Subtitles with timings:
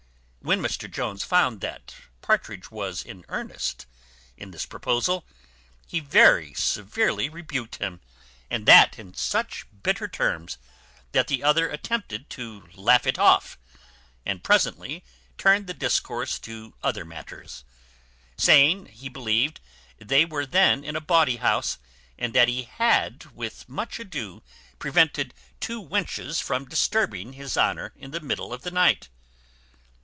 [0.43, 1.93] When Mr Jones found that
[2.23, 3.85] Partridge was in earnest
[4.35, 5.23] in this proposal,
[5.85, 8.01] he very severely rebuked him,
[8.49, 10.57] and that in such bitter terms,
[11.11, 13.59] that the other attempted to laugh it off,
[14.25, 15.03] and presently
[15.37, 17.63] turned the discourse to other matters;
[18.35, 19.59] saying, he believed
[19.99, 21.77] they were then in a bawdy house,
[22.17, 24.41] and that he had with much ado
[24.79, 29.07] prevented two wenches from disturbing his honour in the middle of the night.